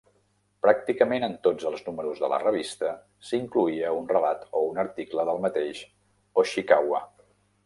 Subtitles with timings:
[0.65, 2.93] Pràcticament en tots els números de la revista
[3.29, 5.85] s'incloïa un relat o un article del mateix
[6.45, 7.05] Oshikawa.